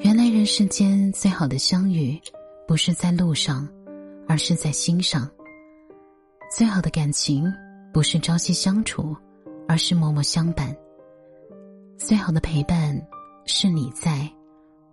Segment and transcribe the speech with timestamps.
[0.00, 2.20] 原来人世间最好的相遇，
[2.66, 3.68] 不是在路上，
[4.28, 5.28] 而是在心上。
[6.54, 7.44] 最好的感情，
[7.92, 9.16] 不是朝夕相处，
[9.66, 10.74] 而是默默相伴。
[11.98, 13.00] 最好的陪伴，
[13.46, 14.30] 是你在，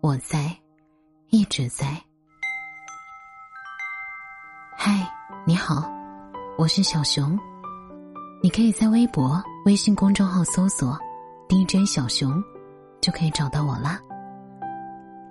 [0.01, 0.55] 我在，
[1.29, 2.01] 一直在。
[4.75, 5.07] 嗨，
[5.45, 5.91] 你好，
[6.57, 7.37] 我是小熊。
[8.41, 10.97] 你可以在微博、微信公众号搜索
[11.47, 12.43] “DJ 小熊”，
[12.99, 14.01] 就可以找到我啦。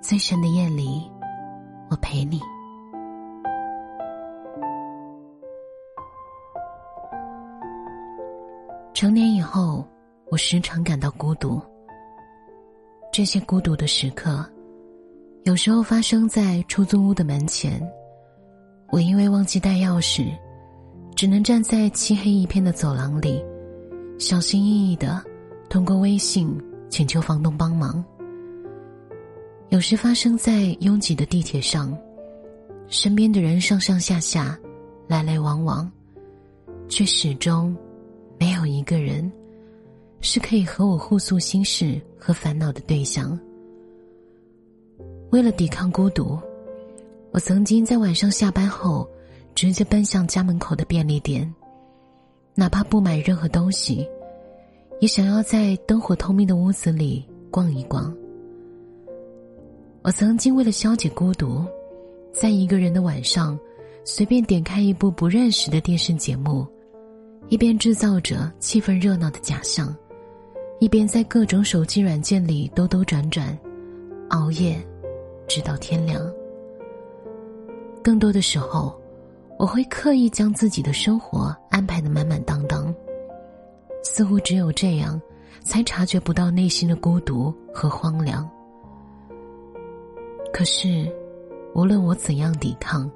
[0.02, 1.09] 最深的夜里，
[1.88, 2.41] 我陪你。
[8.93, 9.87] 成年以后，
[10.29, 11.62] 我时常感到孤独。
[13.12, 14.45] 这些孤独的时刻，
[15.45, 17.80] 有时候发生在出租屋的门前。
[18.91, 20.37] 我因为忘记带钥匙，
[21.15, 23.41] 只能站在漆黑一片的走廊里，
[24.19, 25.23] 小心翼翼的
[25.71, 26.60] 通过微信
[26.91, 28.05] 请求房东帮忙。
[29.72, 31.96] 有时发生在拥挤的地铁上，
[32.88, 34.60] 身边的人上上下下，
[35.06, 35.90] 来来往往，
[36.90, 37.74] 却始终
[38.38, 39.32] 没有一个人
[40.20, 43.40] 是可以和我互诉心事和烦恼的对象。
[45.30, 46.38] 为了抵抗孤独，
[47.30, 49.09] 我曾经在晚上下班后，
[49.54, 51.51] 直接奔向家门口的便利店，
[52.54, 54.07] 哪怕不买任何东西，
[55.01, 58.14] 也想要在灯火通明的屋子里逛一逛。
[60.02, 61.64] 我曾经为了消解孤独，
[62.32, 63.56] 在一个人的晚上，
[64.04, 66.66] 随便点开一部不认识的电视节目，
[67.48, 69.94] 一边制造着气氛热闹的假象，
[70.80, 73.56] 一边在各种手机软件里兜兜转转，
[74.30, 74.76] 熬夜，
[75.47, 76.20] 直到天亮。
[78.03, 79.00] 更多的时候，
[79.56, 82.92] 我会刻意将自己的生活安排的满满当当，
[84.03, 85.20] 似乎只有这样，
[85.62, 88.50] 才察觉不到内心的孤独和荒凉。
[90.62, 91.12] 可是，
[91.75, 93.10] 无论我怎样抵抗，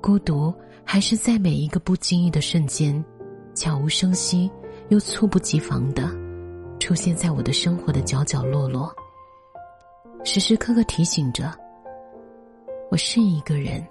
[0.00, 0.54] 孤独
[0.84, 3.04] 还是在每一个不经意的瞬间，
[3.56, 4.48] 悄无声息
[4.88, 6.08] 又猝不及防的
[6.78, 8.88] 出现在我的生活的角角落落，
[10.22, 11.52] 时时刻刻提醒着
[12.88, 13.84] 我是一个人。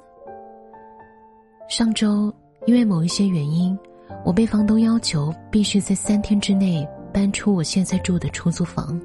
[1.68, 2.34] 上周
[2.66, 3.78] 因为某一些原因，
[4.24, 8.98] 我被房东要求必须在三天之内搬出我现在住的出租房。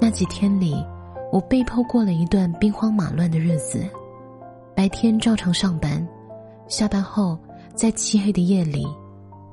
[0.00, 0.82] 那几天里。
[1.32, 3.88] 我被迫过了一段兵荒马乱的日子，
[4.76, 6.06] 白天照常上班，
[6.68, 7.38] 下班后
[7.74, 8.86] 在漆黑的夜里，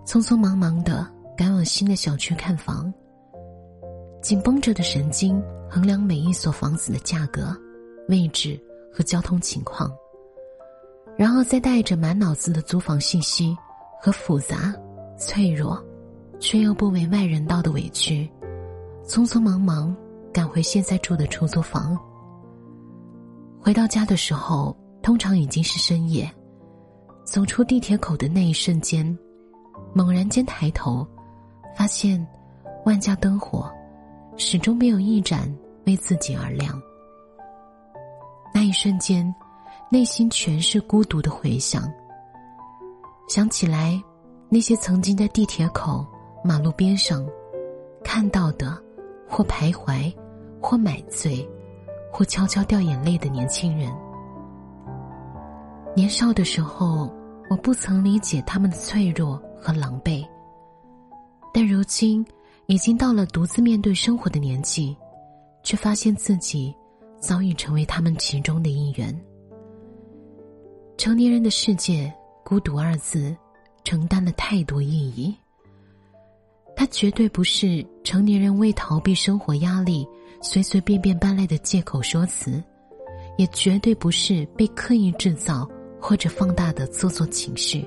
[0.05, 1.07] 匆匆忙忙的
[1.37, 2.93] 赶往新的小区看房。
[4.21, 7.55] 紧绷着的神经衡量每一所房子的价格、
[8.09, 8.59] 位置
[8.91, 9.89] 和交通情况，
[11.15, 13.57] 然后再带着满脑子的租房信息
[14.01, 14.75] 和复杂、
[15.17, 15.81] 脆弱，
[16.41, 18.29] 却又不为外人道的委屈，
[19.05, 19.95] 匆匆忙忙。
[20.33, 21.97] 赶回现在住的出租房。
[23.61, 26.29] 回到家的时候，通常已经是深夜。
[27.23, 29.17] 走出地铁口的那一瞬间，
[29.93, 31.05] 猛然间抬头，
[31.77, 32.25] 发现
[32.85, 33.71] 万家灯火
[34.35, 35.53] 始终没有一盏
[35.85, 36.81] 为自己而亮。
[38.53, 39.31] 那一瞬间，
[39.91, 41.83] 内心全是孤独的回响。
[43.27, 44.01] 想起来，
[44.49, 46.03] 那些曾经在地铁口、
[46.43, 47.23] 马路边上
[48.03, 48.81] 看到的。
[49.29, 50.13] 或徘徊，
[50.59, 51.47] 或买醉，
[52.11, 53.89] 或悄悄掉眼泪的年轻人。
[55.95, 57.13] 年少的时候，
[57.49, 60.27] 我不曾理解他们的脆弱和狼狈，
[61.53, 62.25] 但如今
[62.67, 64.95] 已经到了独自面对生活的年纪，
[65.63, 66.75] 却发现自己
[67.19, 69.15] 早已成为他们其中的一员。
[70.97, 72.13] 成年人的世界，
[72.43, 73.35] 孤独二字
[73.85, 75.33] 承担了太多意义。
[76.79, 80.07] 它绝对不是成年人为逃避生活压力
[80.41, 82.63] 随随便便搬来的借口说辞，
[83.37, 85.69] 也绝对不是被刻意制造
[85.99, 87.85] 或者放大的做作情绪，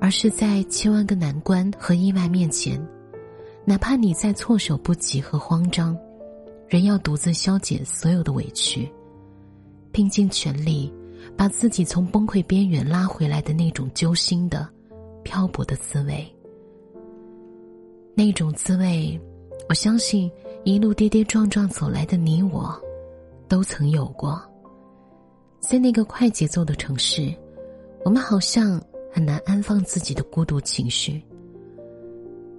[0.00, 2.84] 而是在千万个难关和意外面前，
[3.64, 5.96] 哪怕你再措手不及和慌张，
[6.66, 8.90] 仍要独自消解所有的委屈，
[9.92, 10.92] 拼尽全力
[11.36, 14.68] 把自己从崩溃边缘拉回来的那种揪心的、
[15.22, 16.26] 漂泊的滋味。
[18.22, 19.18] 那种滋味，
[19.66, 20.30] 我相信
[20.64, 22.78] 一路跌跌撞撞走来的你我，
[23.48, 24.38] 都曾有过。
[25.58, 27.34] 在那个快节奏的城市，
[28.04, 28.78] 我们好像
[29.10, 31.24] 很难安放自己的孤独情绪。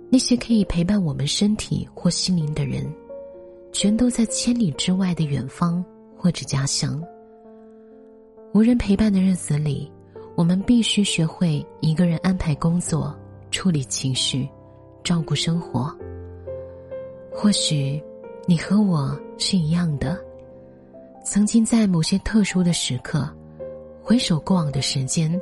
[0.09, 2.91] 那些可以陪伴我们身体或心灵的人，
[3.71, 5.85] 全都在千里之外的远方
[6.17, 6.99] 或者家乡。
[8.51, 9.91] 无人陪伴的日子里，
[10.33, 13.15] 我们必须学会一个人安排工作、
[13.51, 14.49] 处理情绪。
[15.03, 15.93] 照顾生活，
[17.31, 18.01] 或许
[18.45, 20.19] 你和我是一样的，
[21.23, 23.27] 曾经在某些特殊的时刻，
[24.01, 25.39] 回首过往的时间，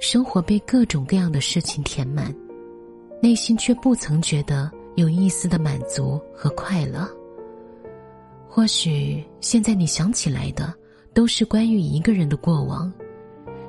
[0.00, 2.34] 生活被各种各样的事情填满，
[3.22, 7.08] 内心却不曾觉得有一丝的满足和快乐。
[8.48, 10.74] 或许现在你想起来的，
[11.14, 12.92] 都是关于一个人的过往，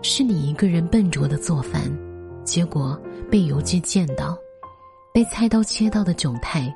[0.01, 1.83] 是你一个人笨拙的做饭，
[2.43, 2.99] 结果
[3.29, 4.37] 被游击见到，
[5.13, 6.73] 被菜刀切到的窘态。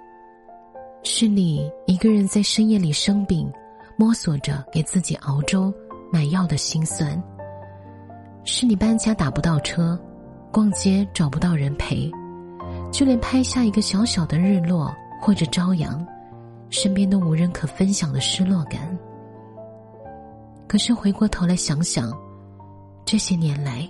[1.03, 3.49] 是你一个人在深夜里生病，
[3.95, 5.73] 摸索着给自己熬粥、
[6.11, 7.21] 买药的心酸；
[8.43, 9.97] 是你搬家打不到车，
[10.51, 12.11] 逛街找不到人陪，
[12.91, 16.05] 就连拍下一个小小的日落或者朝阳，
[16.69, 18.97] 身边都无人可分享的失落感。
[20.67, 22.11] 可是回过头来想想，
[23.05, 23.87] 这些年来，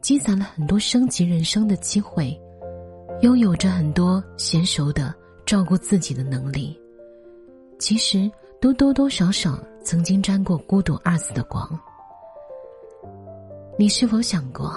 [0.00, 2.40] 积攒了很多升级人生的机会，
[3.24, 5.14] 拥有着很多娴熟的。
[5.46, 6.74] 照顾自己的能力，
[7.78, 8.30] 其实
[8.62, 11.68] 都多多少少曾经沾过“孤独”二字的光。
[13.78, 14.74] 你是否想过，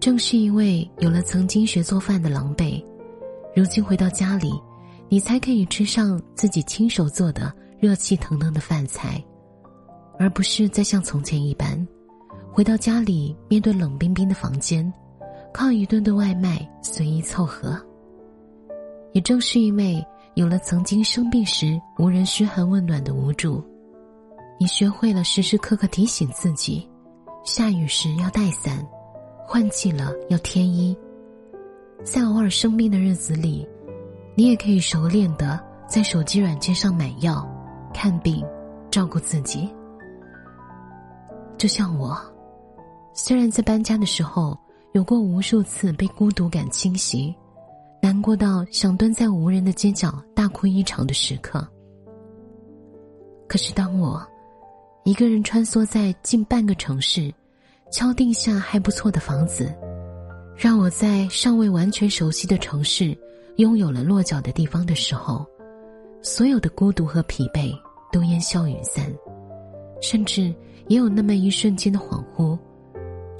[0.00, 2.84] 正是因为有了曾经学做饭的狼狈，
[3.54, 4.52] 如今回到家里，
[5.08, 9.22] 你才可以吃上自己亲手做的热气腾腾的饭菜，
[10.18, 11.86] 而不是再像从前一般，
[12.52, 14.92] 回到家里面对冷冰冰的房间，
[15.52, 17.80] 靠一顿顿外卖随意凑合。
[19.12, 20.04] 也正是因为
[20.34, 23.62] 有了曾经生病时无人嘘寒问暖的无助，
[24.58, 26.88] 你学会了时时刻刻提醒自己，
[27.44, 28.86] 下雨时要带伞，
[29.46, 30.96] 换季了要添衣。
[32.04, 33.66] 在偶尔生病的日子里，
[34.34, 37.46] 你也可以熟练的在手机软件上买药、
[37.92, 38.46] 看病、
[38.90, 39.68] 照顾自己。
[41.58, 42.16] 就像我，
[43.12, 44.58] 虽然在搬家的时候
[44.92, 47.34] 有过无数次被孤独感侵袭。
[48.02, 51.66] 难过到想蹲在无人的街角大哭一场的时刻。
[53.46, 54.26] 可是当我
[55.04, 57.32] 一个人穿梭在近半个城市，
[57.92, 59.74] 敲定下还不错的房子，
[60.56, 63.16] 让我在尚未完全熟悉的城市
[63.56, 65.44] 拥有了落脚的地方的时候，
[66.22, 67.70] 所有的孤独和疲惫
[68.10, 69.12] 都烟消云散，
[70.00, 70.54] 甚至
[70.88, 72.58] 也有那么一瞬间的恍惚，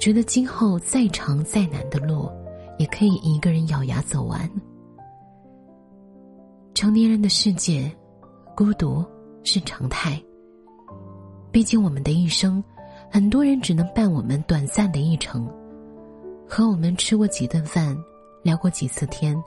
[0.01, 2.29] 觉得今后再长再难的路。
[2.77, 4.49] 也可以一个人咬牙走完。
[6.73, 7.95] 成年人的世界，
[8.55, 9.05] 孤独
[9.43, 10.19] 是常态。
[11.51, 12.63] 毕竟我们的一生，
[13.07, 15.47] 很多人只能伴我们短暂的一程，
[16.49, 17.95] 和我们吃过几顿饭，
[18.41, 19.39] 聊过几次天，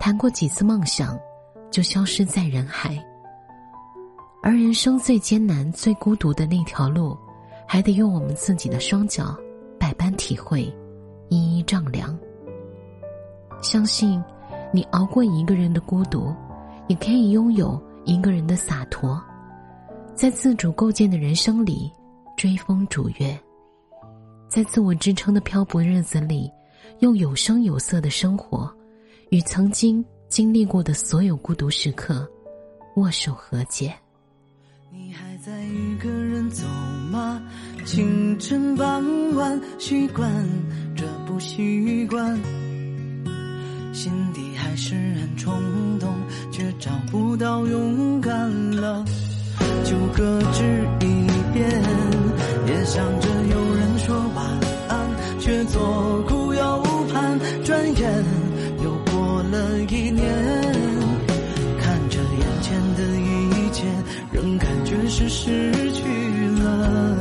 [0.00, 1.16] 谈过几次梦想，
[1.70, 3.00] 就消失在人海。
[4.42, 7.16] 而人生最艰难、最孤独的那条路，
[7.64, 9.38] 还得用我们自己的双脚，
[9.82, 10.72] 百般体会，
[11.28, 12.16] 一一丈量。
[13.60, 14.22] 相信，
[14.72, 16.32] 你熬过一个人的孤独，
[16.86, 19.20] 也可以拥有一个人的洒脱，
[20.14, 21.90] 在自主构建的人生里
[22.36, 23.36] 追风逐月，
[24.46, 26.48] 在自我支撑的漂泊日子里，
[27.00, 28.72] 用有声有色的生活，
[29.30, 32.24] 与曾经经历过的所有孤独时刻
[32.94, 33.92] 握手和解。
[34.92, 36.64] 你还在一个人走
[37.12, 37.42] 吗？
[37.84, 39.04] 清晨傍
[39.34, 40.32] 晚，习惯
[40.96, 42.40] 这不习惯？
[43.92, 45.52] 心底还是很冲
[46.00, 46.08] 动，
[46.50, 49.04] 却找不到勇敢了，
[49.84, 51.70] 就搁置一边。
[52.66, 54.46] 也想着有人说晚
[54.88, 55.06] 安，
[55.38, 56.82] 却左顾右
[57.12, 57.38] 盼。
[57.62, 58.24] 转眼
[58.82, 60.24] 又过了一年，
[61.78, 63.84] 看着眼前的一切，
[64.32, 66.02] 仍感觉是失去
[66.62, 67.11] 了。